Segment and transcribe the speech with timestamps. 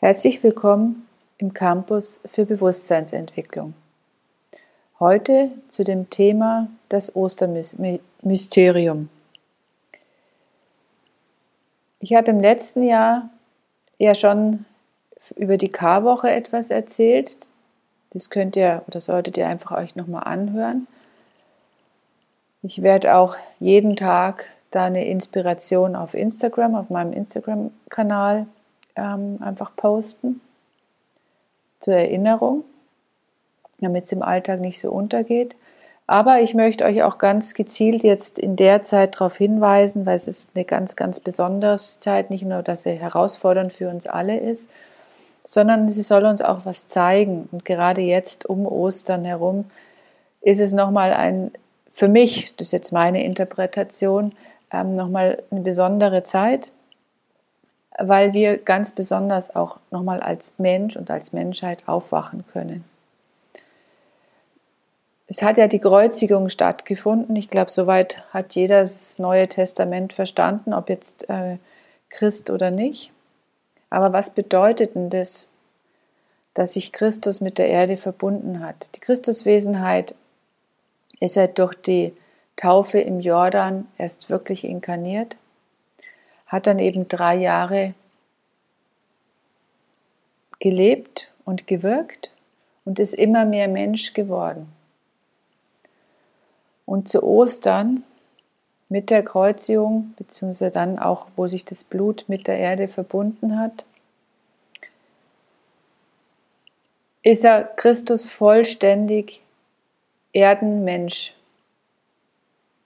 [0.00, 3.74] Herzlich willkommen im Campus für Bewusstseinsentwicklung.
[5.00, 9.08] Heute zu dem Thema das Ostermysterium.
[11.98, 13.28] Ich habe im letzten Jahr
[13.98, 14.66] ja schon
[15.34, 17.36] über die Karwoche etwas erzählt.
[18.10, 20.86] Das könnt ihr oder solltet ihr einfach euch nochmal anhören.
[22.62, 28.46] Ich werde auch jeden Tag da eine Inspiration auf Instagram, auf meinem Instagram-Kanal
[28.98, 30.40] ähm, einfach posten.
[31.80, 32.64] Zur Erinnerung,
[33.80, 35.54] damit es im Alltag nicht so untergeht.
[36.08, 40.26] Aber ich möchte euch auch ganz gezielt jetzt in der Zeit darauf hinweisen, weil es
[40.26, 44.70] ist eine ganz, ganz besondere Zeit, nicht nur, dass sie herausfordernd für uns alle ist,
[45.46, 47.48] sondern sie soll uns auch was zeigen.
[47.52, 49.66] Und gerade jetzt um Ostern herum
[50.40, 51.52] ist es nochmal ein,
[51.92, 54.32] für mich, das ist jetzt meine Interpretation,
[54.72, 56.70] ähm, nochmal eine besondere Zeit,
[57.98, 62.84] weil wir ganz besonders auch nochmal als Mensch und als Menschheit aufwachen können.
[65.26, 67.36] Es hat ja die Kreuzigung stattgefunden.
[67.36, 71.58] Ich glaube, soweit hat jeder das Neue Testament verstanden, ob jetzt äh,
[72.08, 73.12] Christ oder nicht.
[73.90, 75.48] Aber was bedeutet denn das,
[76.54, 78.94] dass sich Christus mit der Erde verbunden hat?
[78.96, 80.14] Die Christuswesenheit
[81.20, 82.14] ist ja durch die
[82.56, 85.36] Taufe im Jordan erst wirklich inkarniert,
[86.48, 87.94] hat dann eben drei Jahre
[90.58, 92.32] gelebt und gewirkt
[92.84, 94.72] und ist immer mehr Mensch geworden.
[96.84, 98.02] Und zu Ostern
[98.88, 103.84] mit der Kreuzigung, beziehungsweise dann auch, wo sich das Blut mit der Erde verbunden hat,
[107.22, 109.42] ist er Christus vollständig
[110.32, 111.34] Erdenmensch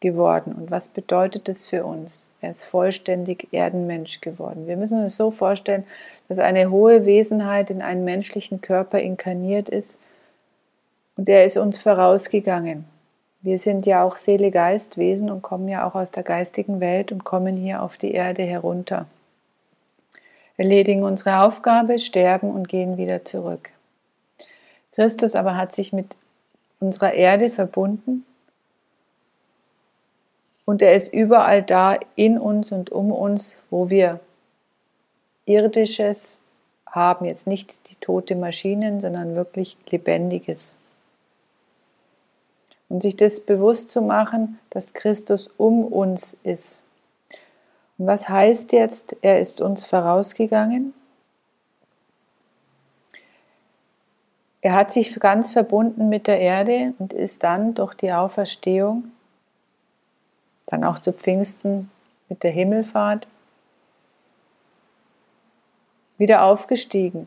[0.00, 0.52] geworden.
[0.52, 2.28] Und was bedeutet das für uns?
[2.40, 4.66] Er ist vollständig Erdenmensch geworden.
[4.66, 5.84] Wir müssen uns so vorstellen,
[6.28, 9.98] dass eine hohe Wesenheit in einen menschlichen Körper inkarniert ist
[11.16, 12.86] und er ist uns vorausgegangen.
[13.42, 17.56] Wir sind ja auch Seele-Geist-Wesen und kommen ja auch aus der geistigen Welt und kommen
[17.56, 19.06] hier auf die Erde herunter.
[20.56, 23.70] Erledigen unsere Aufgabe, sterben und gehen wieder zurück.
[24.92, 26.16] Christus aber hat sich mit
[26.80, 28.26] unserer Erde verbunden
[30.64, 34.20] und er ist überall da in uns und um uns, wo wir
[35.46, 36.40] irdisches
[36.86, 40.76] haben, jetzt nicht die tote Maschinen, sondern wirklich lebendiges.
[42.88, 46.82] Und sich das bewusst zu machen, dass Christus um uns ist.
[47.98, 50.94] Und was heißt jetzt, er ist uns vorausgegangen?
[54.62, 59.10] Er hat sich ganz verbunden mit der Erde und ist dann durch die Auferstehung
[60.70, 61.90] dann auch zu Pfingsten
[62.28, 63.26] mit der Himmelfahrt,
[66.16, 67.26] wieder aufgestiegen.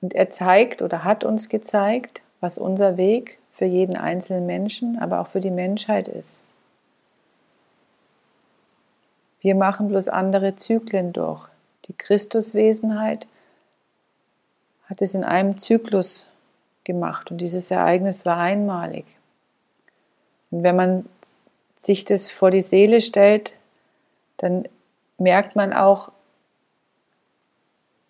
[0.00, 5.20] Und er zeigt oder hat uns gezeigt, was unser Weg für jeden einzelnen Menschen, aber
[5.20, 6.44] auch für die Menschheit ist.
[9.40, 11.48] Wir machen bloß andere Zyklen durch.
[11.86, 13.28] Die Christuswesenheit
[14.86, 16.26] hat es in einem Zyklus
[16.82, 19.04] gemacht und dieses Ereignis war einmalig.
[20.54, 21.04] Und wenn man
[21.74, 23.56] sich das vor die Seele stellt,
[24.36, 24.68] dann
[25.18, 26.12] merkt man auch,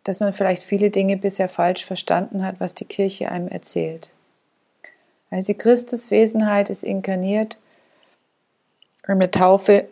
[0.03, 4.11] dass man vielleicht viele Dinge bisher falsch verstanden hat, was die Kirche einem erzählt.
[5.31, 7.57] Also die Christuswesenheit ist inkarniert
[9.09, 9.89] mit Taufe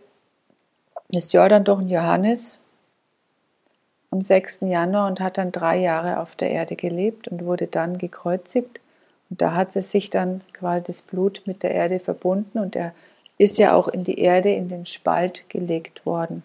[1.09, 2.61] des Jordan durch Johannes
[4.11, 4.59] am 6.
[4.61, 8.83] Januar und hat dann drei Jahre auf der Erde gelebt und wurde dann gekreuzigt
[9.32, 12.93] und da hat es sich dann quasi das Blut mit der Erde verbunden und er
[13.38, 16.43] ist ja auch in die Erde, in den Spalt gelegt worden.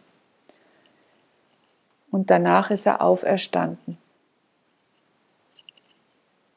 [2.11, 3.97] Und danach ist er auferstanden.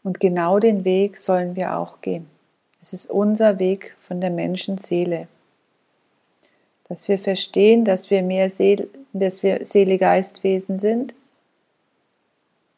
[0.04, 2.30] Und genau den Weg sollen wir auch gehen.
[2.80, 5.26] Es ist unser Weg von der Menschenseele.
[6.88, 11.12] Dass wir verstehen, dass wir mehr Seele, dass wir Seele-Geistwesen sind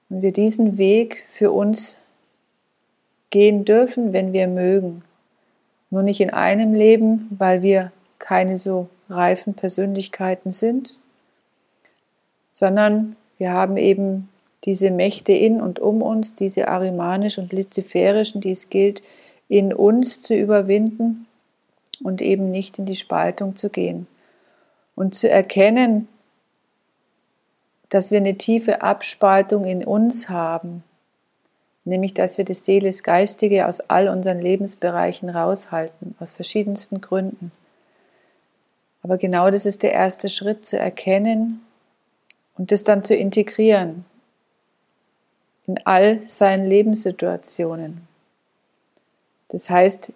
[0.09, 2.02] und wir diesen Weg für uns
[3.33, 5.03] gehen dürfen, wenn wir mögen.
[5.91, 7.91] Nur nicht in einem Leben, weil wir
[8.21, 11.01] keine so reifen Persönlichkeiten sind,
[12.53, 14.29] sondern wir haben eben
[14.65, 19.03] diese Mächte in und um uns, diese arimanisch und liziferischen, die es gilt,
[19.49, 21.27] in uns zu überwinden
[22.03, 24.07] und eben nicht in die Spaltung zu gehen.
[24.95, 26.07] Und zu erkennen,
[27.89, 30.85] dass wir eine tiefe Abspaltung in uns haben,
[31.85, 37.53] nämlich dass wir das Seeles-Geistige aus all unseren Lebensbereichen raushalten, aus verschiedensten Gründen.
[39.03, 41.61] Aber genau das ist der erste Schritt, zu erkennen,
[42.57, 44.05] und das dann zu integrieren
[45.67, 48.07] in all seinen Lebenssituationen.
[49.49, 50.13] Das heißt,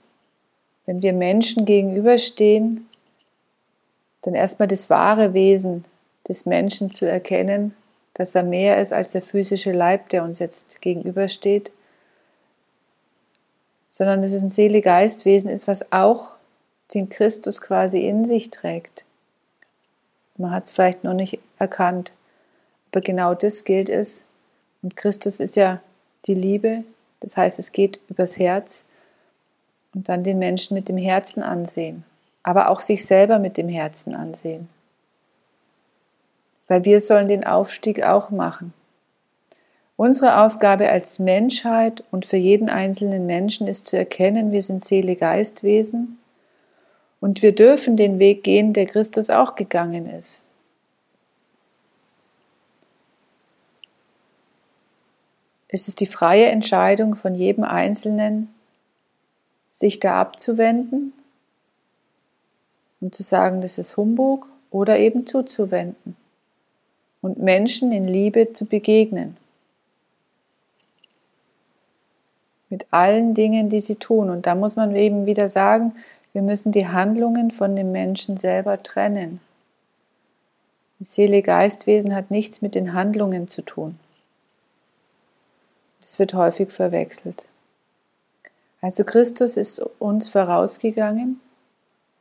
[0.87, 2.89] wenn wir Menschen gegenüberstehen,
[4.23, 5.85] dann erstmal das wahre Wesen
[6.29, 7.75] des Menschen zu erkennen,
[8.17, 11.71] dass er mehr ist als der physische Leib, der uns jetzt gegenübersteht,
[13.89, 16.31] sondern dass es ein Seele-Geist-Wesen ist, was auch
[16.95, 19.05] den Christus quasi in sich trägt.
[20.39, 22.13] Man hat es vielleicht noch nicht erkannt,
[22.91, 24.25] aber genau das gilt es.
[24.83, 25.83] Und Christus ist ja
[26.27, 26.85] die Liebe,
[27.21, 28.87] das heißt, es geht übers Herz
[29.95, 32.05] und dann den Menschen mit dem Herzen ansehen,
[32.43, 34.71] aber auch sich selber mit dem Herzen ansehen.
[36.69, 38.73] Weil wir sollen den Aufstieg auch machen.
[39.97, 46.19] Unsere Aufgabe als Menschheit und für jeden einzelnen Menschen ist zu erkennen, wir sind Seele-Geist-Wesen
[47.21, 50.43] und wir dürfen den Weg gehen, der Christus auch gegangen ist.
[55.69, 58.55] Es ist die freie Entscheidung von jedem Einzelnen,
[59.71, 61.15] sich da abzuwenden
[63.01, 66.17] und zu sagen, das ist Humbug oder eben zuzuwenden
[67.27, 69.37] und Menschen in Liebe zu begegnen.
[72.71, 74.31] Mit allen Dingen, die sie tun.
[74.31, 75.93] Und da muss man eben wieder sagen,
[76.33, 79.41] wir müssen die Handlungen von dem Menschen selber trennen.
[80.99, 83.99] Das Seele-Geistwesen hat nichts mit den Handlungen zu tun.
[86.01, 87.47] Das wird häufig verwechselt.
[88.81, 91.41] Also Christus ist uns vorausgegangen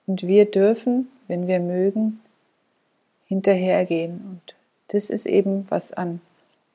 [0.07, 2.21] und wir dürfen, wenn wir mögen,
[3.27, 4.21] hinterhergehen.
[4.31, 4.55] Und
[4.89, 6.21] das ist eben, was an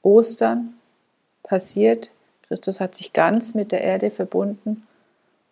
[0.02, 0.74] Ostern
[1.42, 2.10] passiert.
[2.42, 4.86] Christus hat sich ganz mit der Erde verbunden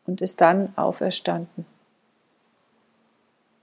[0.07, 1.67] und ist dann auferstanden.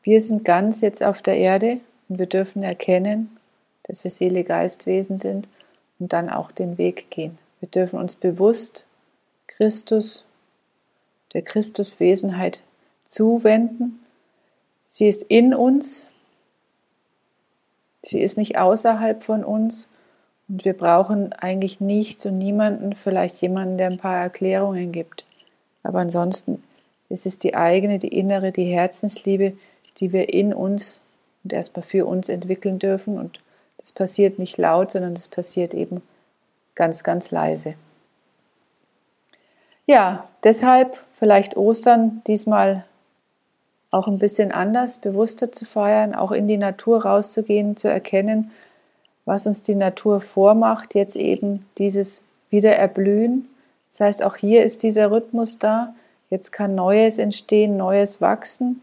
[0.04, 3.38] Wir sind ganz jetzt auf der Erde und wir dürfen erkennen,
[3.84, 5.48] dass wir Seele, Geistwesen sind
[6.00, 7.38] und dann auch den Weg gehen.
[7.60, 8.86] Wir dürfen uns bewusst
[9.48, 10.24] Christus
[11.34, 12.64] der Christuswesenheit
[13.06, 14.00] zuwenden.
[14.90, 16.08] Sie ist in uns,
[18.06, 19.90] sie ist nicht außerhalb von uns
[20.48, 25.26] und wir brauchen eigentlich nichts und niemanden, vielleicht jemanden, der ein paar Erklärungen gibt.
[25.84, 26.64] Aber ansonsten
[27.10, 29.54] ist es die eigene, die innere, die Herzensliebe,
[29.98, 31.00] die wir in uns
[31.44, 33.18] und erstmal für uns entwickeln dürfen.
[33.18, 33.40] Und
[33.78, 36.02] das passiert nicht laut, sondern das passiert eben
[36.74, 37.76] ganz, ganz leise.
[39.86, 42.86] Ja, deshalb vielleicht Ostern diesmal
[43.96, 48.52] auch ein bisschen anders, bewusster zu feiern, auch in die Natur rauszugehen, zu erkennen,
[49.24, 53.48] was uns die Natur vormacht, jetzt eben dieses Wiedererblühen.
[53.90, 55.96] Das heißt, auch hier ist dieser Rhythmus da.
[56.30, 58.82] Jetzt kann Neues entstehen, Neues wachsen,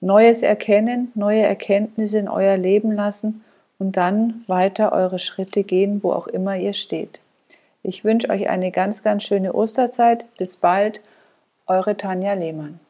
[0.00, 3.42] Neues erkennen, neue Erkenntnisse in euer Leben lassen
[3.78, 7.20] und dann weiter eure Schritte gehen, wo auch immer ihr steht.
[7.82, 10.26] Ich wünsche euch eine ganz, ganz schöne Osterzeit.
[10.36, 11.00] Bis bald,
[11.66, 12.80] eure Tanja Lehmann.